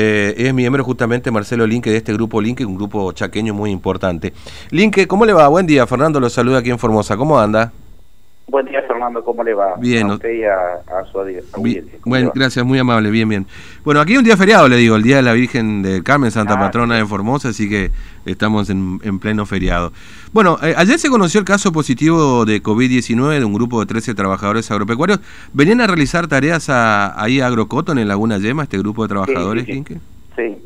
Eh, 0.00 0.46
es 0.46 0.54
miembro 0.54 0.84
justamente 0.84 1.28
Marcelo 1.32 1.66
Linque 1.66 1.90
de 1.90 1.96
este 1.96 2.12
grupo 2.12 2.40
Linque, 2.40 2.64
un 2.64 2.76
grupo 2.76 3.10
chaqueño 3.10 3.52
muy 3.52 3.72
importante. 3.72 4.32
Linque, 4.70 5.08
¿cómo 5.08 5.26
le 5.26 5.32
va? 5.32 5.48
Buen 5.48 5.66
día, 5.66 5.88
Fernando 5.88 6.20
lo 6.20 6.30
saluda 6.30 6.58
aquí 6.58 6.70
en 6.70 6.78
Formosa, 6.78 7.16
¿cómo 7.16 7.36
anda? 7.36 7.72
Buen 8.46 8.66
día, 8.66 8.80
Fernando, 8.98 9.22
¿cómo 9.22 9.44
le 9.44 9.54
va? 9.54 9.76
Bien. 9.76 10.10
A 10.10 10.14
usted 10.14 10.32
y 10.32 10.42
a, 10.42 10.56
a 10.98 11.04
su 11.04 11.20
audiencia. 11.20 11.56
Bueno, 12.04 12.32
gracias, 12.34 12.64
muy 12.64 12.80
amable, 12.80 13.10
bien, 13.10 13.28
bien. 13.28 13.46
Bueno, 13.84 14.00
aquí 14.00 14.16
un 14.16 14.24
día 14.24 14.36
feriado, 14.36 14.68
le 14.68 14.76
digo, 14.76 14.96
el 14.96 15.04
Día 15.04 15.16
de 15.16 15.22
la 15.22 15.34
Virgen 15.34 15.82
de 15.82 16.02
Carmen, 16.02 16.32
Santa 16.32 16.54
Ah, 16.54 16.58
Patrona 16.58 16.96
de 16.96 17.06
Formosa, 17.06 17.50
así 17.50 17.68
que 17.68 17.92
estamos 18.26 18.70
en, 18.70 18.98
en 19.04 19.20
pleno 19.20 19.46
feriado. 19.46 19.92
Bueno, 20.32 20.58
eh, 20.64 20.74
ayer 20.76 20.98
se 20.98 21.08
conoció 21.08 21.38
el 21.38 21.46
caso 21.46 21.70
positivo 21.70 22.44
de 22.44 22.60
COVID-19 22.60 23.38
de 23.38 23.44
un 23.44 23.54
grupo 23.54 23.78
de 23.78 23.86
13 23.86 24.14
trabajadores 24.16 24.68
agropecuarios. 24.72 25.20
¿Venían 25.52 25.80
a 25.80 25.86
realizar 25.86 26.26
tareas 26.26 26.68
a, 26.68 27.22
ahí 27.22 27.40
a 27.40 27.46
Agrocoton, 27.46 27.98
en 28.00 28.08
Laguna 28.08 28.38
Yema, 28.38 28.64
este 28.64 28.78
grupo 28.78 29.02
de 29.04 29.08
trabajadores, 29.10 29.64
sí, 29.64 29.84
sí. 29.86 29.96
Sí, 30.34 30.56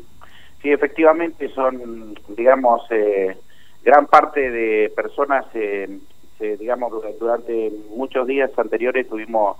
sí, 0.63 0.71
efectivamente 0.71 1.49
son, 1.53 2.15
digamos, 2.35 2.81
eh, 2.89 3.37
gran 3.85 4.07
parte 4.07 4.49
de 4.49 4.91
personas, 4.95 5.45
eh, 5.53 5.99
se- 6.43 6.57
digamos, 6.57 6.91
dura- 6.91 7.09
durante 7.19 7.71
muchos 7.95 8.27
días 8.27 8.51
anteriores 8.57 9.07
tuvimos 9.07 9.57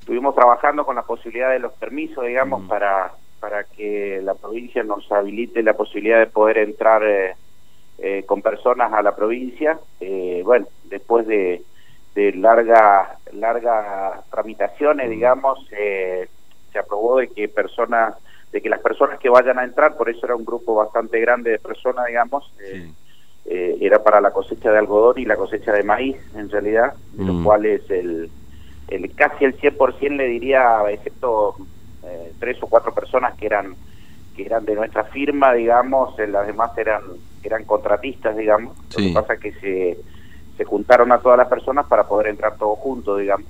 estuvimos 0.00 0.34
trabajando 0.34 0.84
con 0.84 0.94
la 0.94 1.02
posibilidad 1.02 1.50
de 1.50 1.58
los 1.58 1.72
permisos, 1.72 2.24
digamos, 2.26 2.62
Mm. 2.62 2.68
para 2.68 3.12
para 3.40 3.64
que 3.64 4.20
la 4.24 4.34
provincia 4.34 4.82
nos 4.82 5.10
habilite 5.12 5.62
la 5.62 5.74
posibilidad 5.74 6.18
de 6.18 6.26
poder 6.26 6.56
entrar 6.58 7.02
eh, 7.04 7.34
eh, 7.98 8.24
con 8.26 8.40
personas 8.42 8.92
a 8.92 9.02
la 9.02 9.14
provincia. 9.14 9.78
Eh, 10.00 10.40
bueno, 10.44 10.66
después 10.84 11.26
de, 11.26 11.62
de 12.14 12.32
larga 12.32 13.18
largas 13.32 14.28
tramitaciones, 14.30 15.08
digamos, 15.10 15.66
eh, 15.72 16.28
se 16.72 16.78
aprobó 16.78 17.18
de 17.18 17.28
que 17.28 17.48
personas 17.48 18.14
de 18.52 18.62
que 18.62 18.68
las 18.70 18.80
personas 18.80 19.18
que 19.18 19.28
vayan 19.28 19.58
a 19.58 19.64
entrar, 19.64 19.96
por 19.96 20.08
eso 20.08 20.24
era 20.24 20.34
un 20.36 20.44
grupo 20.44 20.74
bastante 20.74 21.20
grande 21.20 21.50
de 21.52 21.58
personas, 21.58 22.06
digamos, 22.06 22.50
eh, 22.60 22.84
Sí. 22.86 22.94
Eh, 23.48 23.76
era 23.80 24.02
para 24.02 24.20
la 24.20 24.32
cosecha 24.32 24.70
de 24.72 24.78
algodón 24.78 25.18
y 25.18 25.24
la 25.24 25.36
cosecha 25.36 25.72
de 25.72 25.82
maíz, 25.84 26.16
en 26.34 26.48
realidad, 26.50 26.94
de 27.12 27.24
Mm. 27.24 27.26
los 27.28 27.44
cuales 27.44 27.90
el, 27.90 28.30
el 28.88 29.14
casi 29.14 29.44
el 29.44 29.56
100% 29.56 30.16
le 30.16 30.26
diría, 30.26 30.82
excepto 30.90 31.54
eh, 32.04 32.32
tres 32.38 32.60
o 32.62 32.66
cuatro 32.66 32.92
personas 32.92 33.34
que 33.36 33.46
eran 33.46 33.74
que 34.36 34.44
eran 34.44 34.66
de 34.66 34.74
nuestra 34.74 35.04
firma, 35.04 35.54
digamos, 35.54 36.14
las 36.18 36.46
demás 36.46 36.76
eran 36.76 37.00
eran 37.42 37.64
contratistas, 37.64 38.36
digamos. 38.36 38.76
Lo 38.90 38.96
que 38.98 39.12
pasa 39.14 39.34
es 39.34 39.40
que 39.40 39.52
se, 39.52 39.98
se 40.56 40.64
juntaron 40.64 41.10
a 41.12 41.18
todas 41.18 41.38
las 41.38 41.48
personas 41.48 41.86
para 41.86 42.06
poder 42.06 42.26
entrar 42.26 42.56
todos 42.58 42.78
juntos, 42.80 43.18
digamos, 43.20 43.46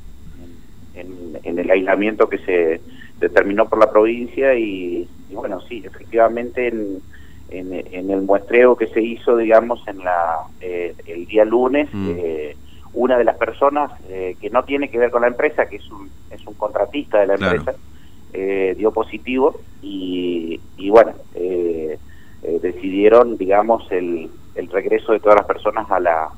en, 0.94 1.38
en 1.42 1.58
el 1.58 1.70
aislamiento 1.70 2.28
que 2.28 2.38
se 2.38 2.80
determinó 3.18 3.68
por 3.68 3.78
la 3.78 3.90
provincia 3.90 4.54
y, 4.54 5.08
y 5.30 5.34
bueno, 5.34 5.60
sí, 5.62 5.82
efectivamente 5.84 6.68
en, 6.68 7.00
en, 7.48 7.72
en 7.72 8.10
el 8.10 8.22
muestreo 8.22 8.76
que 8.76 8.88
se 8.88 9.00
hizo, 9.00 9.36
digamos, 9.36 9.80
en 9.86 9.98
la 9.98 10.36
eh, 10.60 10.94
el 11.06 11.26
día 11.26 11.44
lunes, 11.44 11.88
Mm. 11.92 12.10
eh, 12.16 12.56
una 12.92 13.18
de 13.18 13.24
las 13.24 13.36
personas 13.36 13.90
eh, 14.08 14.36
que 14.40 14.48
no 14.50 14.64
tiene 14.64 14.88
que 14.90 14.98
ver 14.98 15.10
con 15.10 15.20
la 15.22 15.28
empresa, 15.28 15.66
que 15.68 15.76
es 15.76 15.90
un, 15.90 16.10
es 16.30 16.46
un 16.46 16.54
contratista 16.54 17.18
de 17.20 17.26
la 17.26 17.36
Claro. 17.36 17.56
empresa, 17.56 17.78
eh, 18.32 18.74
dio 18.76 18.90
positivo 18.90 19.60
y, 19.82 20.60
y 20.76 20.90
bueno, 20.90 21.12
eh, 21.34 21.98
decidieron, 22.62 23.36
digamos, 23.36 23.84
el, 23.90 24.30
el 24.54 24.68
regreso 24.70 25.12
de 25.12 25.20
todas 25.20 25.36
las 25.36 25.46
personas 25.46 25.90
a 25.90 26.00
la, 26.00 26.28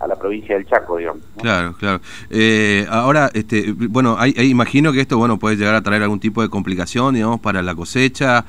a 0.00 0.06
la 0.06 0.16
provincia 0.16 0.54
del 0.56 0.66
Chaco, 0.66 0.96
digamos. 0.96 1.22
¿no? 1.36 1.42
Claro, 1.42 1.74
claro. 1.78 2.00
Eh, 2.30 2.86
ahora, 2.88 3.30
este, 3.34 3.72
bueno, 3.72 4.16
hay, 4.18 4.34
hay- 4.36 4.50
imagino 4.50 4.92
que 4.92 5.00
esto, 5.00 5.18
bueno, 5.18 5.38
puede 5.38 5.56
llegar 5.56 5.74
a 5.74 5.82
traer 5.82 6.02
algún 6.02 6.20
tipo 6.20 6.42
de 6.42 6.48
complicación, 6.48 7.14
digamos, 7.14 7.40
para 7.40 7.62
la 7.62 7.74
cosecha. 7.74 8.44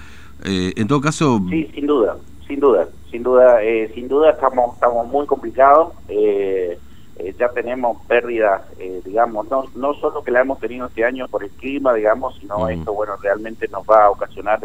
Eh, 0.46 0.74
en 0.76 0.88
todo 0.88 1.02
caso, 1.02 1.40
Sí, 1.50 1.70
sin 1.74 1.88
duda, 1.88 2.18
sin 2.48 2.60
duda, 2.60 2.88
sin 3.12 3.24
duda, 3.24 3.64
eh, 3.64 3.92
sin 3.96 4.08
duda 4.08 4.32
estamos 4.32 4.74
estamos 4.76 5.08
muy 5.08 5.26
complicados. 5.26 5.94
eh, 6.08 6.78
eh, 7.20 7.34
ya 7.40 7.50
tenemos 7.50 7.98
pérdidas, 8.06 8.62
eh, 8.78 9.02
digamos, 9.04 9.50
no 9.50 9.64
no 9.76 9.96
solo 9.96 10.22
que 10.24 10.30
la 10.30 10.42
hemos 10.42 10.60
tenido 10.60 10.86
este 10.86 11.04
año 11.04 11.28
por 11.28 11.44
el 11.44 11.50
clima, 11.50 11.92
digamos, 11.96 12.38
sino 12.40 12.60
Mm. 12.60 12.70
esto, 12.70 12.94
bueno, 12.94 13.14
realmente 13.20 13.68
nos 13.70 13.84
va 13.90 14.06
a 14.06 14.12
ocasionar 14.12 14.60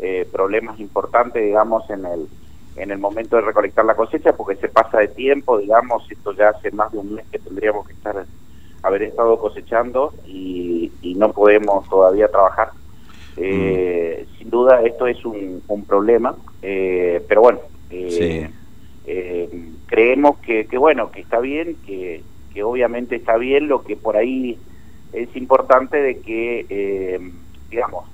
eh, 0.00 0.28
problemas 0.32 0.80
importantes, 0.80 1.42
digamos, 1.44 1.88
en 1.90 2.04
el 2.04 2.26
en 2.74 2.90
el 2.90 2.98
momento 2.98 3.36
de 3.36 3.42
recolectar 3.42 3.84
la 3.86 3.94
cosecha, 3.94 4.36
porque 4.36 4.56
se 4.56 4.68
pasa 4.68 4.98
de 4.98 5.08
tiempo, 5.08 5.56
digamos, 5.58 6.02
esto 6.10 6.32
ya 6.32 6.48
hace 6.50 6.70
más 6.72 6.90
de 6.92 6.98
un 6.98 7.14
mes 7.14 7.24
que 7.32 7.38
tendríamos 7.38 7.86
que 7.86 7.94
estar 7.94 8.26
haber 8.82 9.02
estado 9.04 9.38
cosechando 9.38 10.12
y, 10.26 10.92
y 11.00 11.14
no 11.14 11.32
podemos 11.32 11.88
todavía 11.88 12.28
trabajar. 12.28 12.72
Eh, 13.38 14.26
Sin 14.35 14.35
duda 14.56 14.82
esto 14.82 15.06
es 15.06 15.24
un, 15.24 15.62
un 15.68 15.84
problema, 15.84 16.34
eh, 16.62 17.22
pero 17.28 17.42
bueno, 17.42 17.60
eh, 17.90 18.50
eh, 19.06 19.70
creemos 19.86 20.38
que, 20.38 20.66
que 20.66 20.78
bueno, 20.78 21.10
que 21.10 21.20
está 21.20 21.38
bien, 21.40 21.76
que, 21.86 22.22
que 22.52 22.62
obviamente 22.62 23.16
está 23.16 23.36
bien, 23.36 23.68
lo 23.68 23.82
que 23.82 23.96
por 23.96 24.16
ahí 24.16 24.58
es 25.12 25.34
importante 25.36 25.96
de 25.96 26.20
que, 26.20 26.66
eh, 26.68 27.20
digamos, 27.70 28.06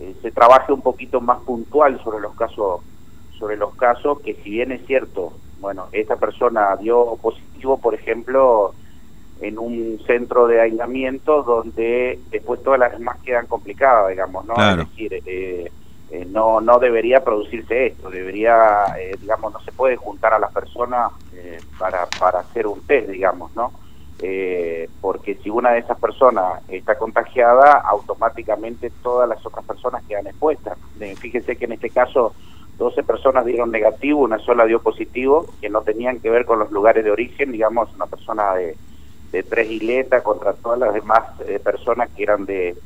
eh, 0.00 0.14
se 0.22 0.30
trabaje 0.30 0.72
un 0.72 0.80
poquito 0.80 1.20
más 1.20 1.40
puntual 1.40 2.00
sobre 2.02 2.20
los 2.20 2.34
casos, 2.34 2.80
sobre 3.38 3.56
los 3.56 3.74
casos 3.74 4.20
que 4.20 4.34
si 4.34 4.50
bien 4.50 4.72
es 4.72 4.86
cierto, 4.86 5.32
bueno, 5.60 5.86
esta 5.92 6.16
persona 6.16 6.76
dio 6.76 7.16
positivo, 7.20 7.78
por 7.78 7.94
ejemplo, 7.94 8.72
en 9.40 9.58
un 9.58 10.00
centro 10.06 10.46
de 10.46 10.60
aislamiento 10.60 11.42
donde 11.42 12.18
después 12.30 12.62
todas 12.62 12.80
las 12.80 12.92
demás 12.92 13.18
quedan 13.24 13.46
complicadas, 13.46 14.10
digamos, 14.10 14.44
¿no? 14.46 14.54
Claro. 14.54 14.82
Es 14.82 14.88
decir, 14.90 15.22
eh, 15.26 15.70
eh, 16.10 16.26
no 16.28 16.60
no 16.60 16.78
debería 16.78 17.22
producirse 17.22 17.86
esto, 17.86 18.10
debería, 18.10 18.84
eh, 18.98 19.16
digamos, 19.20 19.52
no 19.52 19.60
se 19.60 19.72
puede 19.72 19.96
juntar 19.96 20.32
a 20.34 20.38
las 20.38 20.52
personas 20.52 21.12
eh, 21.34 21.58
para, 21.78 22.06
para 22.18 22.40
hacer 22.40 22.66
un 22.66 22.80
test, 22.82 23.08
digamos, 23.08 23.54
¿no? 23.54 23.72
Eh, 24.20 24.88
porque 25.00 25.36
si 25.36 25.50
una 25.50 25.70
de 25.70 25.78
esas 25.78 25.98
personas 25.98 26.62
está 26.68 26.98
contagiada, 26.98 27.78
automáticamente 27.78 28.90
todas 29.02 29.28
las 29.28 29.44
otras 29.46 29.64
personas 29.64 30.02
quedan 30.08 30.26
expuestas. 30.26 30.76
Fíjese 31.20 31.56
que 31.56 31.66
en 31.66 31.72
este 31.72 31.90
caso 31.90 32.34
12 32.78 33.04
personas 33.04 33.44
dieron 33.44 33.70
negativo, 33.70 34.20
una 34.20 34.38
sola 34.38 34.64
dio 34.64 34.80
positivo, 34.80 35.46
que 35.60 35.68
no 35.68 35.82
tenían 35.82 36.18
que 36.18 36.30
ver 36.30 36.46
con 36.46 36.58
los 36.58 36.72
lugares 36.72 37.04
de 37.04 37.12
origen, 37.12 37.52
digamos, 37.52 37.94
una 37.94 38.06
persona 38.06 38.54
de, 38.54 38.76
de 39.30 39.42
Tres 39.44 39.70
Isletas 39.70 40.22
contra 40.22 40.52
todas 40.54 40.80
las 40.80 40.94
demás 40.94 41.22
eh, 41.46 41.60
personas 41.62 42.08
que 42.16 42.24
eran 42.24 42.44
de, 42.44 42.76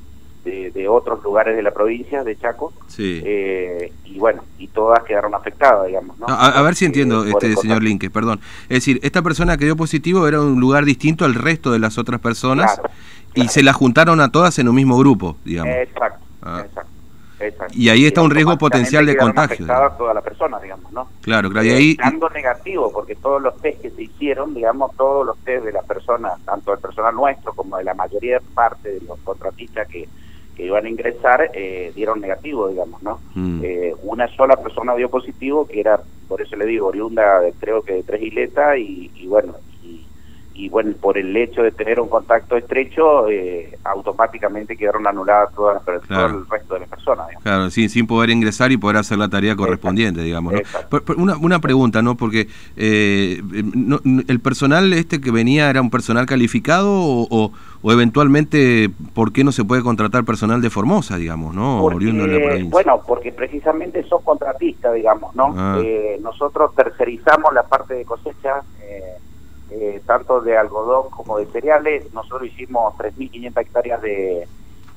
de, 0.44 0.70
de 0.70 0.88
otros 0.88 1.22
lugares 1.22 1.56
de 1.56 1.62
la 1.62 1.70
provincia, 1.70 2.24
de 2.24 2.36
Chaco, 2.36 2.72
sí. 2.88 3.20
eh, 3.24 3.92
y 4.04 4.18
bueno, 4.18 4.42
y 4.58 4.68
todas 4.68 5.02
quedaron 5.04 5.34
afectadas, 5.34 5.86
digamos, 5.86 6.18
¿no? 6.18 6.26
A, 6.28 6.48
a 6.58 6.62
ver 6.62 6.74
si 6.74 6.84
entiendo, 6.84 7.24
Eh, 7.24 7.28
el 7.28 7.32
este 7.52 7.56
señor. 7.56 7.82
Linke, 7.82 8.10
perdón. 8.10 8.40
Es 8.64 8.78
decir, 8.78 8.98
esta 9.02 9.22
persona 9.22 9.56
que 9.56 9.64
dio 9.66 9.76
positivo 9.76 10.26
era 10.26 10.40
un 10.40 10.58
lugar 10.60 10.84
distinto 10.84 11.24
al 11.24 11.34
resto 11.34 11.70
de 11.70 11.78
las 11.78 11.96
otras 11.98 12.20
personas 12.20 12.74
Claro, 12.74 12.90
y 13.30 13.34
claro. 13.34 13.50
se 13.50 13.62
la 13.62 13.72
juntaron 13.72 14.20
a 14.20 14.30
todas 14.30 14.58
en 14.58 14.68
un 14.68 14.74
mismo 14.74 14.98
grupo, 14.98 15.36
digamos. 15.44 15.74
Exacto, 15.74 16.24
Ah. 16.42 16.62
exacto, 16.66 16.90
exacto. 17.38 17.72
Y 17.78 17.88
ahí 17.88 18.04
está 18.04 18.20
un 18.20 18.30
riesgo 18.30 18.50
automáticamente 18.52 18.90
potencial 18.90 19.06
de 19.06 19.16
contagio, 19.16 19.64
afectadas 19.64 19.96
todas 19.98 20.14
las 20.14 20.24
personas, 20.24 20.60
digamos, 20.62 20.92
¿no? 20.92 21.08
Claro, 21.20 21.48
claro. 21.50 21.66
Y 21.66 21.70
Eh, 21.70 21.74
ahí, 21.76 21.94
dando 21.96 22.28
negativo, 22.30 22.90
porque 22.92 23.14
todos 23.14 23.40
los 23.40 23.56
test 23.62 23.80
que 23.80 23.90
se 23.90 24.02
hicieron, 24.02 24.52
digamos, 24.54 24.90
todos 24.96 25.24
los 25.24 25.38
test 25.38 25.64
de 25.64 25.72
las 25.72 25.84
personas, 25.84 26.32
tanto 26.44 26.72
del 26.72 26.80
personal 26.80 27.14
nuestro 27.14 27.52
como 27.54 27.76
de 27.78 27.84
la 27.84 27.94
mayoría 27.94 28.34
de 28.40 28.44
parte 28.54 28.88
de 28.90 29.00
los 29.06 29.18
contratistas 29.20 29.86
que, 29.88 30.08
que 30.56 30.66
iban 30.66 30.84
a 30.84 30.88
ingresar, 30.88 31.50
eh, 31.54 31.92
dieron 31.94 32.20
negativo, 32.20 32.68
digamos, 32.68 33.02
¿no? 33.02 33.20
Mm. 33.34 33.60
Eh, 33.64 33.94
una 34.02 34.28
sola 34.28 34.56
persona 34.56 34.94
dio 34.94 35.08
positivo, 35.08 35.66
que 35.66 35.80
era, 35.80 36.00
por 36.28 36.42
eso 36.42 36.56
le 36.56 36.66
digo, 36.66 36.86
oriunda, 36.88 37.40
de, 37.40 37.52
creo 37.58 37.82
que 37.82 37.94
de 37.94 38.02
Tres 38.02 38.22
Isletas, 38.22 38.76
y, 38.78 39.10
y 39.14 39.26
bueno, 39.26 39.54
y, 39.82 40.04
y 40.54 40.68
bueno, 40.68 40.92
por 41.00 41.16
el 41.16 41.34
hecho 41.34 41.62
de 41.62 41.70
tener 41.72 41.98
un 42.00 42.08
contacto 42.08 42.56
estrecho, 42.58 43.28
eh, 43.30 43.78
automáticamente 43.84 44.76
quedaron 44.76 45.06
anuladas 45.06 45.54
todas 45.54 45.82
las 45.86 46.02
Claro. 46.06 46.28
todo 46.28 46.38
el 46.42 46.48
resto 46.50 46.74
de 46.74 46.80
las 46.80 46.88
personas, 46.90 47.26
digamos. 47.28 47.42
Claro, 47.42 47.70
sin, 47.70 47.88
sin 47.88 48.06
poder 48.06 48.28
ingresar 48.30 48.70
y 48.72 48.76
poder 48.76 48.98
hacer 48.98 49.16
la 49.18 49.28
tarea 49.30 49.56
correspondiente, 49.56 50.20
digamos. 50.22 50.52
¿no? 50.52 50.58
Exacto. 50.58 50.88
Pero- 50.90 51.04
pero 51.04 51.18
una, 51.22 51.36
una 51.38 51.60
pregunta, 51.60 52.02
¿no? 52.02 52.16
Porque 52.16 52.48
eh, 52.76 53.40
no- 53.74 54.00
el 54.04 54.40
personal 54.40 54.92
este 54.92 55.20
que 55.20 55.30
venía 55.30 55.70
era 55.70 55.80
un 55.80 55.90
personal 55.90 56.26
calificado 56.26 56.90
o, 56.92 57.26
o- 57.30 57.52
o 57.82 57.92
eventualmente, 57.92 58.90
¿por 59.12 59.32
qué 59.32 59.42
no 59.42 59.50
se 59.50 59.64
puede 59.64 59.82
contratar 59.82 60.24
personal 60.24 60.62
de 60.62 60.70
Formosa, 60.70 61.16
digamos, 61.16 61.54
¿no? 61.54 61.78
Porque, 61.80 61.96
Oriundo 61.96 62.26
de 62.26 62.38
la 62.38 62.44
provincia. 62.46 62.70
bueno, 62.70 63.02
porque 63.06 63.32
precisamente 63.32 64.04
son 64.04 64.22
contratistas, 64.22 64.94
digamos, 64.94 65.34
¿no? 65.34 65.52
Ah. 65.56 65.80
Eh, 65.82 66.18
nosotros 66.22 66.74
tercerizamos 66.76 67.52
la 67.52 67.64
parte 67.64 67.94
de 67.94 68.04
cosecha, 68.04 68.62
eh, 68.82 69.18
eh, 69.70 70.02
tanto 70.06 70.40
de 70.40 70.56
algodón 70.56 71.10
como 71.10 71.38
de 71.38 71.46
cereales. 71.46 72.12
Nosotros 72.14 72.46
hicimos 72.46 72.94
3.500 72.94 73.60
hectáreas 73.60 74.02
de, 74.02 74.46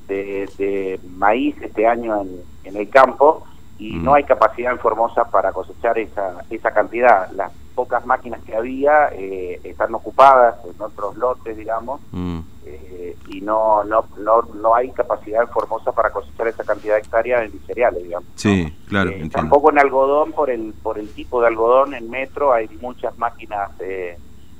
de, 0.06 0.48
de 0.56 1.00
maíz 1.16 1.56
este 1.60 1.86
año 1.88 2.22
en, 2.22 2.40
en 2.64 2.76
el 2.76 2.88
campo 2.88 3.42
y 3.78 3.94
Mm. 3.94 4.04
no 4.04 4.14
hay 4.14 4.24
capacidad 4.24 4.72
en 4.72 4.78
Formosa 4.78 5.24
para 5.24 5.52
cosechar 5.52 5.98
esa, 5.98 6.44
esa 6.50 6.70
cantidad. 6.70 7.30
Las 7.32 7.52
pocas 7.74 8.06
máquinas 8.06 8.42
que 8.42 8.56
había 8.56 9.08
eh, 9.12 9.60
están 9.64 9.94
ocupadas 9.94 10.56
en 10.64 10.80
otros 10.80 11.16
lotes, 11.16 11.56
digamos. 11.56 12.00
Mm. 12.12 12.38
Eh, 12.64 13.16
y 13.28 13.40
no, 13.42 13.84
no, 13.84 14.06
no, 14.18 14.42
no 14.60 14.74
hay 14.74 14.90
capacidad 14.90 15.42
en 15.42 15.48
Formosa 15.48 15.92
para 15.92 16.10
cosechar 16.10 16.48
esa 16.48 16.64
cantidad 16.64 16.94
de 16.94 17.00
hectáreas 17.00 17.44
en 17.44 17.60
cereales, 17.66 18.02
digamos. 18.02 18.28
Sí, 18.34 18.74
claro. 18.88 19.10
Eh, 19.10 19.28
tampoco 19.30 19.70
en 19.70 19.78
algodón, 19.78 20.32
por 20.32 20.50
el, 20.50 20.72
por 20.82 20.98
el 20.98 21.10
tipo 21.10 21.40
de 21.40 21.48
algodón, 21.48 21.94
en 21.94 22.10
metro 22.10 22.52
hay 22.52 22.68
muchas 22.80 23.16
máquinas 23.18 23.70
eh, 23.80 24.18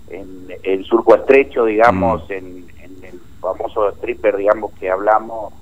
en 0.09 0.49
el 0.63 0.85
surco 0.85 1.17
estrecho, 1.17 1.65
digamos, 1.65 2.29
mm. 2.29 2.33
en, 2.33 2.67
en, 2.81 3.05
el 3.05 3.21
famoso 3.41 3.89
stripper, 3.91 4.37
digamos, 4.37 4.73
que 4.75 4.91
hablamos 4.91 5.53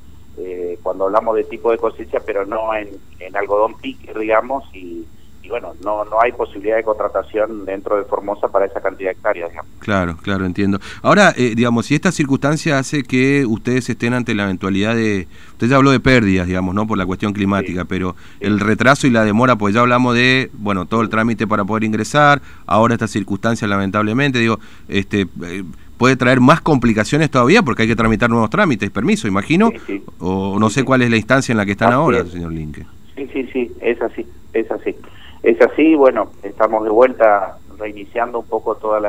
cuando 0.83 1.05
hablamos 1.05 1.37
de 1.37 1.45
tipo 1.45 1.71
de 1.71 1.79
cosecha, 1.79 2.19
pero 2.25 2.45
no 2.45 2.75
en, 2.75 2.89
en 3.21 3.37
algodón 3.37 3.79
pique, 3.79 4.13
digamos, 4.19 4.65
y 4.75 5.07
y 5.45 5.49
bueno, 5.51 5.75
no, 5.85 6.07
no 6.07 6.23
hay 6.23 6.33
posibilidad 6.33 6.77
de 6.77 6.83
contratación 6.83 7.67
dentro 7.67 7.99
de 7.99 8.05
Formosa 8.05 8.49
para 8.49 8.65
esa 8.65 8.81
cantidad 8.81 9.11
de 9.11 9.13
hectáreas. 9.13 9.51
Claro, 9.79 10.17
claro, 10.23 10.47
entiendo. 10.47 10.81
Ahora, 11.03 11.35
eh, 11.37 11.53
digamos, 11.55 11.85
si 11.85 11.95
esta 11.95 12.13
circunstancia 12.13 12.79
hace 12.79 13.03
que 13.03 13.45
ustedes 13.45 13.91
estén 13.91 14.15
ante 14.15 14.35
la 14.35 14.45
eventualidad 14.45 14.95
de, 14.97 15.29
usted 15.53 15.69
ya 15.69 15.77
habló 15.77 15.91
de 15.91 16.01
pérdidas, 16.01 16.47
digamos, 16.47 16.75
¿no? 16.75 16.87
Por 16.87 16.97
la 16.97 17.05
cuestión 17.05 17.35
climática, 17.35 17.85
pero 17.85 18.17
el 18.41 18.59
retraso 18.59 19.07
y 19.07 19.11
la 19.11 19.23
demora, 19.23 19.57
pues 19.57 19.75
ya 19.75 19.83
hablamos 19.83 20.15
de, 20.15 20.51
bueno, 20.55 20.87
todo 20.87 21.03
el 21.03 21.11
trámite 21.11 21.47
para 21.47 21.67
poder 21.67 21.85
ingresar, 21.85 22.41
ahora 22.65 22.95
esta 22.95 23.07
circunstancia 23.07 23.69
lamentablemente, 23.69 24.39
digo, 24.39 24.59
este... 24.89 25.27
Eh, 25.43 25.65
puede 25.97 26.17
traer 26.17 26.41
más 26.41 26.61
complicaciones 26.61 27.31
todavía 27.31 27.63
porque 27.63 27.83
hay 27.83 27.89
que 27.89 27.97
tramitar 27.97 28.31
nuevos 28.31 28.51
trámites, 28.51 28.91
permiso, 28.91 29.29
imagino, 29.29 29.73
o 30.19 30.59
no 30.59 30.71
sé 30.71 30.85
cuál 30.85 31.03
es 31.03 31.11
la 31.11 31.17
instancia 31.17 31.53
en 31.53 31.59
la 31.59 31.67
que 31.67 31.73
están 31.73 31.93
ahora, 31.93 32.25
señor 32.25 32.53
Linke. 32.53 32.85
Sí, 33.15 33.29
sí, 33.33 33.49
sí, 33.53 33.73
es 33.81 34.01
así, 34.03 34.27
es 34.53 34.71
así. 34.71 34.95
Es 35.43 35.61
así, 35.61 35.95
bueno, 35.95 36.31
estamos 36.43 36.85
de 36.85 36.91
vuelta 36.91 37.59
reiniciando 37.79 38.41
un 38.41 38.47
poco 38.47 38.77
todas 38.77 39.03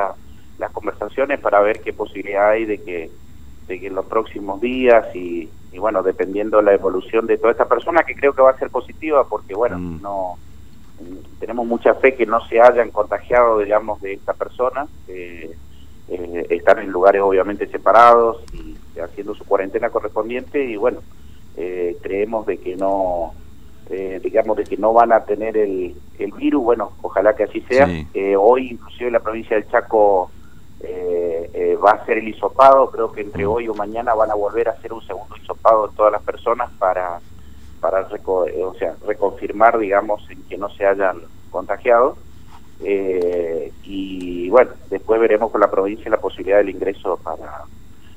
las 0.57 0.71
conversaciones 0.71 1.39
para 1.39 1.61
ver 1.61 1.79
qué 1.79 1.93
posibilidad 1.93 2.49
hay 2.49 2.65
de 2.65 2.81
que, 2.81 3.09
de 3.67 3.79
que 3.79 3.87
en 3.87 3.95
los 3.95 4.05
próximos 4.05 4.59
días 4.59 5.15
y, 5.15 5.49
bueno, 5.77 6.03
dependiendo 6.03 6.61
la 6.61 6.73
evolución 6.73 7.25
de 7.25 7.37
toda 7.37 7.51
esta 7.51 7.67
persona, 7.67 8.03
que 8.03 8.15
creo 8.15 8.33
que 8.33 8.41
va 8.41 8.51
a 8.51 8.59
ser 8.59 8.69
positiva 8.69 9.27
porque, 9.27 9.53
bueno, 9.53 9.77
mm. 9.77 10.01
no 10.01 10.37
tenemos 11.39 11.65
mucha 11.65 11.93
fe 11.95 12.15
que 12.15 12.25
no 12.25 12.45
se 12.47 12.59
hayan 12.59 12.91
contagiado, 12.91 13.59
digamos, 13.59 14.01
de 14.01 14.13
esta 14.13 14.33
persona. 14.33 14.87
Eh, 15.07 15.55
eh, 16.09 16.45
están 16.49 16.79
en 16.79 16.89
lugares 16.89 17.21
obviamente 17.21 17.67
separados 17.67 18.43
y 18.53 18.75
haciendo 18.99 19.35
su 19.35 19.43
cuarentena 19.45 19.89
correspondiente 19.89 20.63
y 20.63 20.75
bueno, 20.75 20.99
eh, 21.57 21.97
creemos 22.01 22.45
de 22.45 22.57
que 22.57 22.75
no 22.75 23.33
eh, 23.89 24.19
digamos, 24.23 24.57
de 24.57 24.63
que 24.63 24.77
no 24.77 24.93
van 24.93 25.11
a 25.11 25.25
tener 25.25 25.55
el, 25.57 25.95
el 26.17 26.31
virus, 26.31 26.63
bueno, 26.63 26.93
ojalá 27.03 27.35
que 27.35 27.43
así 27.43 27.61
sea. 27.61 27.87
Eh, 28.15 28.35
hoy, 28.35 28.71
inclusive, 28.71 29.11
la 29.11 29.19
provincia 29.19 29.55
del 29.55 29.69
Chaco 29.69 30.31
eh, 30.79 31.77
va 31.83 31.91
a 31.91 31.95
hacer 31.95 32.17
el 32.17 32.27
hisopado, 32.27 32.89
creo 32.89 33.11
que 33.11 33.21
entre 33.21 33.45
mm. 33.45 33.49
hoy 33.49 33.67
o 33.67 33.75
mañana 33.75 34.15
van 34.15 34.31
a 34.31 34.35
volver 34.35 34.69
a 34.69 34.71
hacer 34.71 34.91
un 34.91 35.05
segundo 35.05 35.37
hisopado 35.37 35.87
de 35.87 35.95
todas 35.95 36.11
las 36.11 36.23
personas 36.23 36.71
para, 36.79 37.19
para 37.79 38.07
o 38.27 38.73
sea, 38.79 38.95
reconfirmar, 39.05 39.77
digamos, 39.77 40.27
en 40.31 40.41
que 40.43 40.57
no 40.57 40.69
se 40.69 40.85
hayan 40.87 41.17
contagiado. 41.51 42.17
y 42.81 44.49
bueno, 44.49 44.71
después 45.05 45.21
veremos 45.21 45.51
con 45.51 45.61
la 45.61 45.69
provincia 45.69 46.09
la 46.09 46.19
posibilidad 46.19 46.57
del 46.57 46.69
ingreso 46.69 47.19
para 47.23 47.65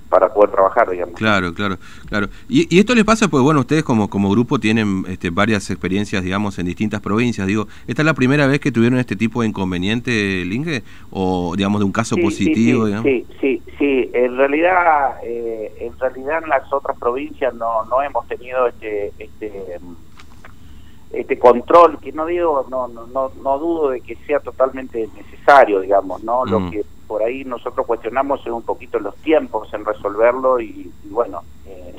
para 0.08 0.32
poder 0.32 0.50
trabajar, 0.50 0.88
digamos. 0.88 1.17
Claro, 1.17 1.52
claro, 1.52 1.76
claro. 2.08 2.29
Y, 2.49 2.75
y 2.75 2.79
esto 2.79 2.94
les 2.94 3.05
pasa, 3.05 3.29
pues 3.29 3.43
bueno, 3.43 3.61
ustedes 3.61 3.82
como, 3.82 4.08
como 4.08 4.31
grupo 4.31 4.58
tienen 4.58 5.05
este, 5.06 5.29
varias 5.29 5.69
experiencias, 5.69 6.23
digamos, 6.23 6.58
en 6.58 6.64
distintas 6.64 7.02
provincias. 7.02 7.46
Digo, 7.46 7.69
¿esta 7.87 8.00
es 8.00 8.06
la 8.06 8.14
primera 8.14 8.46
vez 8.46 8.58
que 8.58 8.73
tuvieron 8.73 8.99
este 8.99 9.17
tipo 9.17 9.43
de 9.43 9.49
inconveniente, 9.49 10.46
Linge? 10.46 10.82
¿O, 11.11 11.55
digamos, 11.56 11.81
de 11.81 11.85
un 11.85 11.93
caso 11.93 12.17
positivo? 12.17 12.87
Sí, 13.02 13.26
sí, 13.38 13.62
sí, 13.79 14.11
En 14.14 14.38
realidad, 14.38 15.17
eh, 15.25 15.75
en 15.81 15.99
realidad 15.99 16.43
en 16.43 16.49
las 16.49 16.73
otras 16.73 16.99
provincias 16.99 17.52
no, 17.55 17.85
no 17.85 18.02
hemos 18.02 18.26
tenido 18.29 18.67
este... 18.67 19.12
este 19.19 19.79
este 21.12 21.38
control 21.38 21.99
que 22.00 22.12
no 22.12 22.26
digo 22.26 22.66
no 22.70 22.88
no 22.88 23.06
no, 23.06 23.31
no 23.43 23.58
dudo 23.58 23.90
de 23.90 24.00
que 24.00 24.16
sea 24.26 24.40
totalmente 24.40 25.08
necesario 25.16 25.81
digamos 25.81 26.22
no 26.22 26.44
lo 26.44 26.70
que 26.70 26.84
por 27.08 27.22
ahí 27.22 27.43
nosotros 27.44 27.87
cuestionamos 27.87 28.40
es 28.43 28.52
un 28.52 28.62
poquito 28.62 29.00
los 29.00 29.16
tiempos 29.16 29.72
en 29.72 29.84
resolverlo 29.84 30.60
y, 30.60 30.93
bueno, 31.05 31.43
eh, 31.66 31.96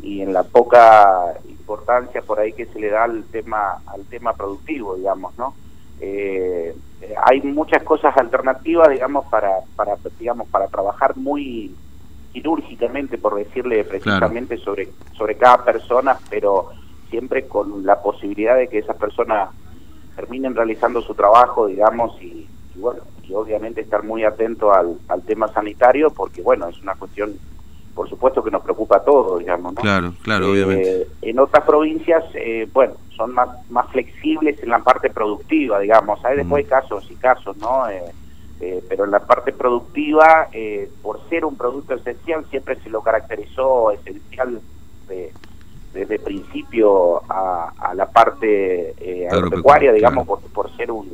y 0.00 0.22
en 0.22 0.32
la 0.32 0.44
poca 0.44 1.34
importancia 1.48 2.22
por 2.22 2.38
ahí 2.38 2.52
que 2.52 2.66
se 2.66 2.78
le 2.78 2.88
da 2.88 3.04
al 3.04 3.24
tema 3.24 3.82
al 3.86 4.04
tema 4.06 4.32
productivo, 4.32 4.94
digamos, 4.94 5.36
¿no? 5.36 5.54
Eh, 6.00 6.74
hay 7.24 7.40
muchas 7.42 7.82
cosas 7.82 8.16
alternativas, 8.16 8.88
digamos, 8.88 9.26
para, 9.26 9.50
para, 9.76 9.96
digamos, 10.18 10.48
para 10.48 10.68
trabajar 10.68 11.16
muy 11.16 11.74
quirúrgicamente, 12.32 13.18
por 13.18 13.34
decirle 13.34 13.84
precisamente, 13.84 14.56
sobre, 14.58 14.88
sobre 15.16 15.36
cada 15.36 15.64
persona, 15.64 16.18
pero 16.30 16.70
siempre 17.12 17.46
con 17.46 17.86
la 17.86 18.02
posibilidad 18.02 18.56
de 18.56 18.66
que 18.68 18.78
esas 18.78 18.96
personas 18.96 19.50
terminen 20.16 20.56
realizando 20.56 21.00
su 21.02 21.14
trabajo, 21.14 21.66
digamos, 21.66 22.20
y, 22.20 22.48
y 22.74 22.78
bueno, 22.80 23.02
y 23.22 23.34
obviamente 23.34 23.82
estar 23.82 24.02
muy 24.02 24.24
atento 24.24 24.72
al, 24.72 24.96
al 25.08 25.22
tema 25.22 25.46
sanitario 25.48 26.10
porque 26.10 26.42
bueno, 26.42 26.68
es 26.68 26.80
una 26.82 26.94
cuestión 26.94 27.38
por 27.94 28.08
supuesto 28.08 28.42
que 28.42 28.50
nos 28.50 28.62
preocupa 28.62 28.96
a 28.96 29.04
todos, 29.04 29.38
digamos. 29.40 29.74
¿no? 29.74 29.80
Claro, 29.80 30.14
claro, 30.22 30.46
eh, 30.46 30.50
obviamente. 30.50 31.06
En 31.20 31.38
otras 31.38 31.64
provincias, 31.64 32.24
eh, 32.34 32.66
bueno, 32.72 32.94
son 33.14 33.34
más, 33.34 33.48
más 33.70 33.86
flexibles 33.90 34.62
en 34.62 34.70
la 34.70 34.78
parte 34.78 35.10
productiva, 35.10 35.78
digamos. 35.78 36.24
Hay 36.24 36.36
después 36.36 36.64
mm. 36.64 36.68
casos 36.68 37.10
y 37.10 37.14
casos, 37.16 37.56
¿no? 37.58 37.88
Eh, 37.88 38.82
pero 38.88 39.04
en 39.04 39.10
la 39.10 39.18
parte 39.18 39.52
productiva, 39.52 40.46
por 41.02 41.28
ser 41.28 41.44
un 41.44 41.56
producto 41.56 41.94
esencial, 41.94 42.44
siempre 42.48 42.76
se 42.76 42.90
lo 42.90 43.02
caracterizó 43.02 43.90
esencial 43.90 44.60
desde 45.92 46.18
principio 46.18 47.22
a, 47.30 47.72
a 47.78 47.94
la 47.94 48.10
parte 48.10 48.94
agropecuaria, 49.30 49.92
digamos, 49.92 50.26
por, 50.26 50.40
por 50.40 50.74
ser 50.76 50.90
un, 50.90 51.08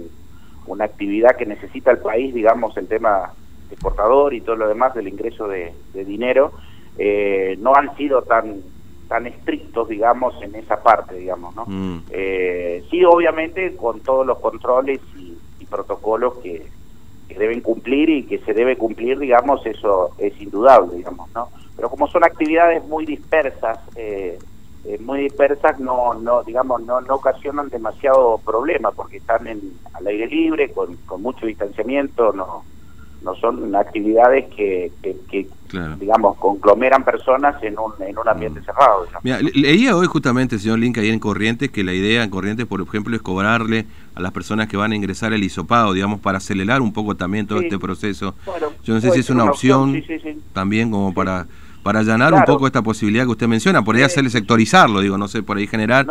una 0.68 0.84
actividad 0.84 1.36
que 1.36 1.46
necesita 1.46 1.90
el 1.90 1.98
país, 1.98 2.34
digamos, 2.34 2.76
el 2.76 2.86
tema 2.86 3.32
exportador 3.70 4.34
y 4.34 4.40
todo 4.40 4.56
lo 4.56 4.68
demás 4.68 4.94
del 4.94 5.08
ingreso 5.08 5.48
de, 5.48 5.72
dinero, 5.92 6.52
eh, 6.96 7.56
no 7.60 7.74
han 7.74 7.96
sido 7.96 8.22
tan 8.22 8.60
tan 9.08 9.26
estrictos, 9.26 9.88
digamos, 9.88 10.34
en 10.42 10.54
esa 10.54 10.82
parte, 10.82 11.14
digamos, 11.16 11.56
¿no? 11.56 11.64
Mm. 11.66 12.02
Eh, 12.10 12.84
sí, 12.90 13.02
obviamente, 13.04 13.74
con 13.74 14.00
todos 14.00 14.26
los 14.26 14.38
controles 14.38 15.00
y, 15.16 15.36
protocolos 15.64 16.38
que, 16.38 16.66
deben 17.28 17.60
cumplir 17.60 18.08
y 18.08 18.22
que 18.24 18.38
se 18.38 18.52
debe 18.52 18.76
cumplir, 18.76 19.18
digamos, 19.18 19.64
eso 19.64 20.10
es 20.18 20.38
indudable, 20.40 20.96
digamos, 20.96 21.30
¿no? 21.34 21.48
Pero 21.76 21.88
como 21.88 22.08
son 22.08 22.24
actividades 22.24 22.84
muy 22.86 23.06
dispersas, 23.06 23.78
eh, 23.96 24.38
eh, 24.88 24.98
muy 25.00 25.20
dispersas 25.20 25.78
no 25.78 26.14
no 26.14 26.42
digamos 26.42 26.82
no 26.82 27.02
no 27.02 27.16
ocasionan 27.16 27.68
demasiado 27.68 28.38
problema 28.38 28.90
porque 28.90 29.18
están 29.18 29.46
en 29.46 29.60
al 29.92 30.06
aire 30.06 30.26
libre 30.26 30.72
con, 30.72 30.96
con 31.04 31.20
mucho 31.20 31.44
distanciamiento 31.44 32.32
no 32.32 32.64
no 33.20 33.34
son 33.34 33.74
actividades 33.74 34.46
que, 34.54 34.90
que, 35.02 35.46
digamos 35.98 36.38
conglomeran 36.38 37.04
personas 37.04 37.62
en 37.62 37.78
un 37.78 37.92
en 38.00 38.16
un 38.16 38.26
ambiente 38.26 38.60
mm. 38.60 38.64
cerrado 38.64 39.06
Mira, 39.22 39.40
leía 39.54 39.94
hoy 39.94 40.06
justamente 40.06 40.58
señor 40.58 40.78
Link 40.78 40.96
ahí 40.96 41.10
en 41.10 41.18
Corrientes 41.20 41.70
que 41.70 41.84
la 41.84 41.92
idea 41.92 42.24
en 42.24 42.30
Corrientes 42.30 42.64
por 42.64 42.80
ejemplo 42.80 43.14
es 43.14 43.20
cobrarle 43.20 43.84
a 44.14 44.20
las 44.22 44.32
personas 44.32 44.68
que 44.68 44.78
van 44.78 44.92
a 44.92 44.96
ingresar 44.96 45.34
el 45.34 45.44
hisopado 45.44 45.92
digamos 45.92 46.20
para 46.20 46.38
acelerar 46.38 46.80
un 46.80 46.94
poco 46.94 47.14
también 47.14 47.46
todo 47.46 47.60
este 47.60 47.78
proceso. 47.78 48.34
Yo 48.84 48.94
no 48.94 49.00
sé 49.00 49.10
si 49.10 49.20
es 49.20 49.28
una, 49.28 49.44
opción, 49.44 50.02
también 50.54 50.90
como 50.90 51.12
para 51.12 51.46
para 51.88 52.00
allanar 52.00 52.34
un 52.34 52.44
poco 52.44 52.66
esta 52.66 52.82
posibilidad 52.82 53.24
que 53.24 53.30
usted 53.30 53.48
menciona, 53.48 53.80
por 53.82 53.96
ahí 53.96 54.02
hacerle 54.02 54.28
sectorizarlo, 54.28 55.00
digo, 55.00 55.16
no 55.16 55.26
sé, 55.26 55.42
por 55.42 55.56
ahí 55.56 55.66
generar, 55.66 56.06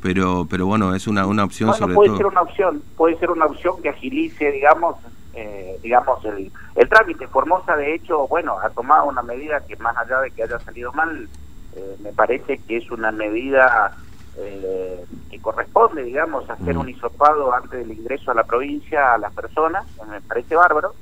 pero 0.00 0.46
pero 0.48 0.66
bueno, 0.66 0.94
es 0.94 1.08
una, 1.08 1.26
una 1.26 1.42
opción 1.42 1.74
sobre 1.74 1.94
puede 1.96 2.10
todo. 2.10 2.16
ser 2.18 2.26
una 2.26 2.42
opción, 2.42 2.82
puede 2.96 3.18
ser 3.18 3.32
una 3.32 3.46
opción 3.46 3.82
que 3.82 3.88
agilice, 3.88 4.52
digamos, 4.52 4.94
eh, 5.34 5.80
digamos 5.82 6.24
el, 6.26 6.52
el 6.76 6.88
trámite. 6.88 7.26
Formosa, 7.26 7.74
de 7.74 7.96
hecho, 7.96 8.28
bueno, 8.28 8.54
ha 8.62 8.70
tomado 8.70 9.06
una 9.06 9.22
medida 9.22 9.66
que 9.66 9.74
más 9.78 9.96
allá 9.96 10.20
de 10.20 10.30
que 10.30 10.44
haya 10.44 10.60
salido 10.60 10.92
mal, 10.92 11.28
eh, 11.74 11.96
me 12.04 12.12
parece 12.12 12.58
que 12.58 12.76
es 12.76 12.88
una 12.92 13.10
medida 13.10 13.96
eh, 14.38 15.04
que 15.28 15.40
corresponde, 15.40 16.04
digamos, 16.04 16.48
hacer 16.48 16.78
un 16.78 16.88
hisopado 16.88 17.52
antes 17.52 17.80
del 17.80 17.90
ingreso 17.98 18.30
a 18.30 18.34
la 18.34 18.44
provincia 18.44 19.14
a 19.14 19.18
las 19.18 19.32
personas, 19.34 19.84
me 20.08 20.20
parece 20.20 20.54
bárbaro. 20.54 20.94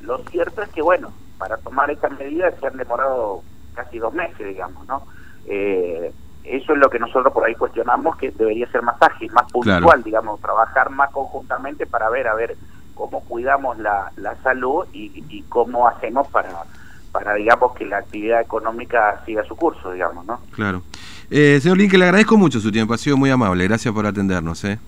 Lo 0.00 0.18
cierto 0.32 0.62
es 0.62 0.68
que, 0.70 0.82
bueno, 0.82 1.12
para 1.38 1.58
tomar 1.58 1.92
esta 1.92 2.08
medida 2.08 2.50
se 2.58 2.66
han 2.66 2.76
demorado 2.76 3.44
casi 3.74 3.98
dos 3.98 4.12
meses, 4.14 4.46
digamos, 4.46 4.86
¿no? 4.86 5.02
Eh, 5.46 6.12
eso 6.44 6.72
es 6.72 6.78
lo 6.78 6.88
que 6.88 6.98
nosotros 6.98 7.32
por 7.32 7.44
ahí 7.44 7.54
cuestionamos, 7.54 8.16
que 8.16 8.30
debería 8.30 8.70
ser 8.70 8.82
más 8.82 8.96
ágil, 9.00 9.30
más 9.32 9.50
puntual, 9.52 10.02
digamos, 10.02 10.40
trabajar 10.40 10.90
más 10.90 11.10
conjuntamente 11.10 11.86
para 11.86 12.08
ver, 12.08 12.26
a 12.28 12.34
ver, 12.34 12.56
cómo 12.94 13.20
cuidamos 13.20 13.78
la, 13.78 14.10
la 14.16 14.34
salud 14.42 14.86
y, 14.92 15.44
cómo 15.48 15.86
hacemos 15.86 16.26
para, 16.28 16.50
para, 17.12 17.34
digamos, 17.34 17.74
que 17.74 17.84
la 17.84 17.98
actividad 17.98 18.40
económica 18.40 19.22
siga 19.26 19.44
su 19.44 19.56
curso, 19.56 19.92
digamos, 19.92 20.24
¿no? 20.26 20.40
Claro. 20.52 20.82
Eh, 21.30 21.58
señor 21.60 21.78
Link, 21.78 21.92
le 21.92 22.04
agradezco 22.04 22.36
mucho 22.36 22.60
su 22.60 22.72
tiempo, 22.72 22.94
ha 22.94 22.98
sido 22.98 23.16
muy 23.16 23.30
amable, 23.30 23.64
gracias 23.64 23.92
por 23.92 24.06
atendernos, 24.06 24.64
¿eh? 24.64 24.78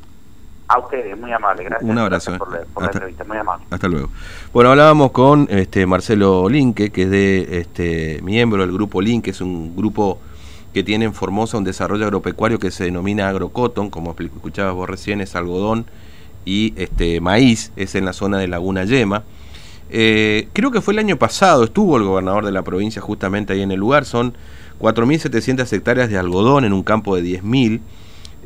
A 0.73 0.79
ustedes, 0.79 1.19
muy 1.19 1.33
amable, 1.33 1.65
gracias. 1.65 1.91
Un 1.91 1.99
abrazo. 1.99 2.39
por, 2.39 2.53
la, 2.53 2.61
hasta, 2.61 2.85
entrevista, 2.85 3.25
muy 3.25 3.37
amable. 3.37 3.67
Hasta 3.71 3.89
luego. 3.89 4.09
Bueno, 4.53 4.71
hablábamos 4.71 5.11
con 5.11 5.49
este 5.51 5.85
Marcelo 5.85 6.49
Linque, 6.49 6.91
que 6.91 7.03
es 7.03 7.11
de 7.11 7.59
este 7.59 8.21
miembro 8.23 8.63
del 8.63 8.71
grupo 8.71 9.03
Linque, 9.03 9.31
es 9.31 9.41
un 9.41 9.75
grupo 9.75 10.21
que 10.73 10.85
tiene 10.85 11.07
en 11.07 11.13
Formosa 11.13 11.59
un 11.59 11.65
desarrollo 11.65 12.05
agropecuario 12.05 12.61
que 12.61 12.71
se 12.71 12.85
denomina 12.85 13.29
agrocoton, 13.29 13.91
como 13.91 14.15
escuchabas 14.17 14.75
vos 14.75 14.89
recién, 14.89 15.21
es 15.21 15.35
algodón 15.35 15.87
y 16.45 16.73
este 16.77 17.21
maíz, 17.21 17.73
es 17.75 17.97
en 17.97 18.05
la 18.05 18.13
zona 18.13 18.39
de 18.39 18.47
Laguna 18.47 18.85
Yema. 18.85 19.25
Eh, 19.89 20.51
creo 20.53 20.71
que 20.71 20.81
fue 20.81 20.95
el 20.95 21.01
año 21.01 21.17
pasado, 21.17 21.65
estuvo 21.65 21.97
el 21.97 22.05
gobernador 22.05 22.47
de 22.47 22.53
la 22.53 22.63
provincia 22.63 23.03
justamente 23.03 23.55
ahí 23.55 23.63
en 23.63 23.73
el 23.73 23.81
lugar, 23.81 24.05
son 24.05 24.37
4.700 24.79 25.73
hectáreas 25.73 26.11
de 26.11 26.17
algodón 26.17 26.65
en 26.65 26.73
un 26.73 26.85
campo 26.85 27.17
de 27.17 27.25
10.000 27.25 27.81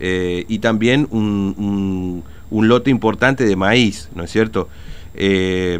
eh, 0.01 0.45
y 0.49 0.59
también 0.59 1.09
un, 1.11 2.23
lote 2.51 2.91
importante 2.91 3.45
de 3.45 3.57
maíz, 3.57 4.09
¿no 4.15 4.23
es 4.25 4.31
cierto? 4.31 4.69
Eh, 5.15 5.79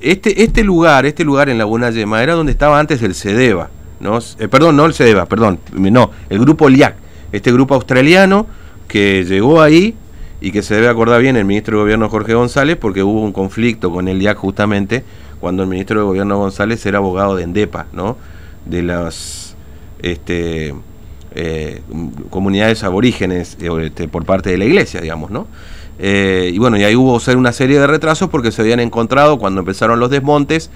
este, 0.00 0.42
este 0.44 0.62
lugar, 0.62 1.06
este 1.06 1.24
lugar 1.24 1.48
en 1.48 1.58
Laguna 1.58 1.90
Yema 1.90 2.22
era 2.22 2.34
donde 2.34 2.52
estaba 2.52 2.78
antes 2.78 3.02
el 3.02 3.14
CEDEVA, 3.14 3.70
¿no? 4.00 4.18
perdón, 4.50 4.76
no 4.76 4.86
el 4.86 4.94
CEDEVA, 4.94 5.26
perdón, 5.26 5.58
no, 5.72 6.10
el 6.28 6.38
grupo 6.38 6.68
LIAC, 6.68 6.94
este 7.32 7.52
grupo 7.52 7.74
australiano 7.74 8.46
que 8.86 9.24
llegó 9.24 9.60
ahí 9.60 9.96
y 10.40 10.52
que 10.52 10.62
se 10.62 10.74
debe 10.74 10.88
acordar 10.88 11.20
bien 11.20 11.36
el 11.36 11.44
ministro 11.44 11.78
de 11.78 11.82
Gobierno 11.82 12.08
Jorge 12.08 12.34
González 12.34 12.76
porque 12.76 13.02
hubo 13.02 13.22
un 13.22 13.32
conflicto 13.32 13.90
con 13.90 14.08
el 14.08 14.22
IAC 14.22 14.38
justamente 14.38 15.04
cuando 15.40 15.62
el 15.62 15.68
ministro 15.68 16.00
de 16.00 16.06
Gobierno 16.06 16.38
González 16.38 16.84
era 16.86 16.98
abogado 16.98 17.36
de 17.36 17.44
ENDEPA, 17.44 17.86
¿no? 17.92 18.16
De 18.64 18.82
las 18.82 19.56
este, 20.02 20.74
eh, 21.34 21.82
comunidades 22.30 22.84
aborígenes 22.84 23.56
eh, 23.60 23.68
este, 23.82 24.08
por 24.08 24.24
parte 24.24 24.50
de 24.50 24.58
la 24.58 24.64
iglesia, 24.64 25.00
digamos, 25.00 25.30
¿no? 25.30 25.46
Eh, 25.98 26.50
y 26.54 26.58
bueno, 26.58 26.76
y 26.76 26.84
ahí 26.84 26.94
hubo 26.94 27.18
ser 27.18 27.36
una 27.36 27.52
serie 27.52 27.80
de 27.80 27.86
retrasos 27.86 28.28
porque 28.28 28.52
se 28.52 28.62
habían 28.62 28.78
encontrado 28.78 29.38
cuando 29.38 29.60
empezaron 29.60 29.98
los 29.98 30.10
desmontes, 30.10 30.70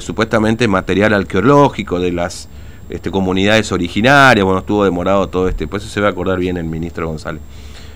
supuestamente 0.00 0.68
material 0.68 1.14
arqueológico 1.14 1.98
de 1.98 2.12
las 2.12 2.48
este, 2.90 3.10
comunidades 3.10 3.72
originarias, 3.72 4.44
bueno, 4.44 4.60
estuvo 4.60 4.84
demorado 4.84 5.28
todo 5.28 5.48
este, 5.48 5.66
pues 5.66 5.82
se 5.82 6.00
va 6.00 6.08
a 6.08 6.10
acordar 6.10 6.38
bien 6.38 6.56
el 6.56 6.64
ministro 6.64 7.08
González 7.08 7.40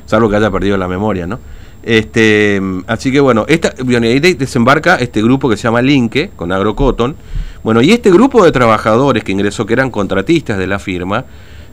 salvo 0.09 0.31
que 0.31 0.37
haya 0.37 0.51
perdido 0.51 0.77
la 0.79 0.89
memoria, 0.89 1.27
¿no? 1.27 1.39
Este, 1.83 2.61
así 2.87 3.13
que 3.13 3.21
bueno, 3.21 3.45
esta, 3.47 3.75
ahí 3.79 4.19
desembarca 4.19 4.97
este 4.97 5.23
grupo 5.23 5.49
que 5.49 5.57
se 5.57 5.65
llama 5.65 5.83
Linke, 5.83 6.31
con 6.35 6.51
AgroCotton. 6.51 7.15
Bueno, 7.63 7.83
y 7.83 7.93
este 7.93 8.11
grupo 8.11 8.45
de 8.45 8.51
trabajadores 8.51 9.23
que 9.23 9.33
ingresó, 9.33 9.67
que 9.67 9.75
eran 9.75 9.91
contratistas 9.91 10.59
de 10.59 10.67
la 10.67 10.79
firma, 10.79 11.27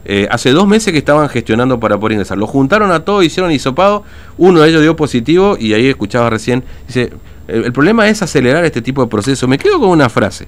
eh, 0.08 0.28
hace 0.30 0.52
dos 0.52 0.68
meses 0.68 0.92
que 0.92 0.98
estaban 0.98 1.28
gestionando 1.28 1.80
para 1.80 1.98
poder 1.98 2.12
ingresar. 2.12 2.38
Lo 2.38 2.46
juntaron 2.46 2.92
a 2.92 3.04
todos, 3.04 3.24
hicieron 3.24 3.50
hisopado, 3.50 4.04
uno 4.38 4.60
de 4.60 4.68
ellos 4.68 4.80
dio 4.80 4.94
positivo 4.94 5.56
y 5.58 5.74
ahí 5.74 5.88
escuchaba 5.88 6.30
recién, 6.30 6.62
dice, 6.86 7.12
el, 7.48 7.72
problema 7.72 8.08
es 8.08 8.22
acelerar 8.22 8.64
este 8.64 8.80
tipo 8.82 9.02
de 9.02 9.08
proceso. 9.08 9.48
Me 9.48 9.58
quedo 9.58 9.80
con 9.80 9.88
una 9.90 10.08
frase. 10.08 10.46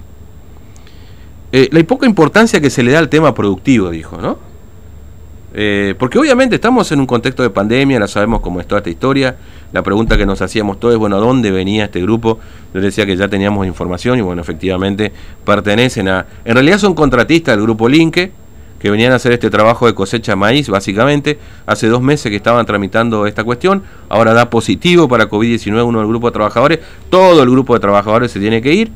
Eh, 1.51 1.67
la 1.73 1.83
poca 1.83 2.05
importancia 2.05 2.61
que 2.61 2.69
se 2.69 2.83
le 2.83 2.93
da 2.93 2.99
al 2.99 3.09
tema 3.09 3.33
productivo, 3.33 3.89
dijo, 3.89 4.17
¿no? 4.21 4.37
Eh, 5.53 5.95
porque 5.97 6.19
obviamente 6.19 6.55
estamos 6.55 6.91
en 6.93 6.99
un 6.99 7.07
contexto 7.07 7.43
de 7.43 7.49
pandemia, 7.49 7.99
la 7.99 8.07
sabemos 8.07 8.39
cómo 8.39 8.61
es 8.61 8.67
toda 8.67 8.79
esta 8.79 8.89
historia. 8.89 9.35
La 9.73 9.83
pregunta 9.83 10.15
que 10.15 10.25
nos 10.25 10.41
hacíamos 10.41 10.79
todos 10.79 10.93
es, 10.93 10.99
bueno, 10.99 11.19
¿dónde 11.19 11.51
venía 11.51 11.85
este 11.85 12.01
grupo? 12.01 12.39
Yo 12.73 12.79
decía 12.79 13.05
que 13.05 13.17
ya 13.17 13.27
teníamos 13.27 13.67
información 13.67 14.19
y 14.19 14.21
bueno, 14.21 14.41
efectivamente 14.41 15.11
pertenecen 15.43 16.07
a... 16.07 16.25
En 16.45 16.53
realidad 16.53 16.77
son 16.77 16.93
contratistas 16.93 17.55
del 17.55 17.63
grupo 17.63 17.89
Linke, 17.89 18.31
que 18.79 18.89
venían 18.89 19.11
a 19.11 19.15
hacer 19.15 19.33
este 19.33 19.49
trabajo 19.49 19.85
de 19.85 19.93
cosecha 19.93 20.31
de 20.31 20.35
maíz, 20.37 20.69
básicamente. 20.69 21.37
Hace 21.65 21.87
dos 21.87 22.01
meses 22.01 22.29
que 22.29 22.37
estaban 22.37 22.65
tramitando 22.65 23.27
esta 23.27 23.43
cuestión. 23.43 23.83
Ahora 24.07 24.33
da 24.33 24.49
positivo 24.49 25.07
para 25.09 25.29
COVID-19 25.29 25.85
uno 25.85 25.99
del 25.99 26.07
grupo 26.07 26.27
de 26.27 26.33
trabajadores. 26.33 26.79
Todo 27.09 27.43
el 27.43 27.49
grupo 27.49 27.73
de 27.73 27.81
trabajadores 27.81 28.31
se 28.31 28.39
tiene 28.39 28.61
que 28.61 28.73
ir, 28.73 28.91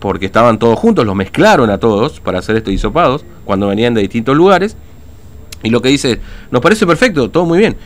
porque 0.00 0.26
estaban 0.26 0.58
todos 0.58 0.78
juntos, 0.78 1.04
los 1.04 1.14
mezclaron 1.14 1.68
a 1.68 1.78
todos 1.78 2.20
para 2.20 2.38
hacer 2.38 2.56
estos 2.56 2.72
hisopados, 2.72 3.24
cuando 3.44 3.68
venían 3.68 3.92
de 3.92 4.00
distintos 4.00 4.34
lugares. 4.34 4.76
Y 5.62 5.68
lo 5.68 5.82
que 5.82 5.90
dice, 5.90 6.18
nos 6.50 6.62
parece 6.62 6.86
perfecto, 6.86 7.30
todo 7.30 7.44
muy 7.44 7.58
bien, 7.58 7.76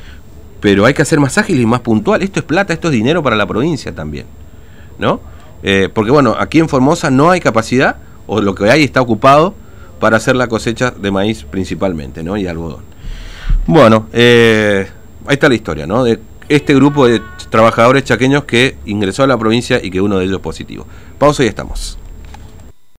pero 0.61 0.87
hay 0.87 0.95
que 0.95 1.03
hacer 1.03 1.21
más 1.21 1.37
ágil 1.39 1.61
y 1.61 1.67
más 1.67 1.81
puntual. 1.81 2.23
Esto 2.23 2.39
es 2.41 2.47
plata, 2.47 2.73
esto 2.73 2.89
es 2.89 2.93
dinero 2.93 3.23
para 3.23 3.37
la 3.37 3.47
provincia 3.47 3.95
también, 3.95 4.27
¿no? 4.99 5.21
Eh, 5.63 5.89
porque 5.93 6.11
bueno, 6.11 6.37
aquí 6.39 6.61
en 6.61 6.69
Formosa 6.69 7.11
no 7.11 7.31
hay 7.31 7.41
capacidad, 7.41 7.97
o 8.29 8.41
lo 8.41 8.55
que 8.55 8.71
hay 8.71 8.85
está 8.85 9.03
ocupado 9.03 9.55
para 9.99 10.17
hacer 10.17 10.37
la 10.37 10.49
cosecha 10.49 10.91
de 10.91 11.11
maíz 11.11 11.45
principalmente, 11.45 12.23
¿no? 12.23 12.37
Y 12.37 12.47
algodón. 12.47 12.85
Bueno, 13.67 14.09
eh, 14.13 14.87
ahí 15.27 15.35
está 15.35 15.49
la 15.49 15.55
historia, 15.55 15.87
¿no? 15.87 16.05
De 16.05 16.21
este 16.49 16.75
grupo 16.75 17.07
de 17.07 17.21
trabajadores 17.51 18.05
chaqueños 18.05 18.45
que 18.45 18.77
ingresó 18.87 19.25
a 19.25 19.27
la 19.27 19.37
provincia 19.37 19.81
y 19.83 19.91
que 19.91 20.01
uno 20.01 20.19
de 20.19 20.27
ellos 20.27 20.41
positivo. 20.41 20.87
Pausa 21.19 21.45
y 21.45 21.47
estamos. 21.47 21.99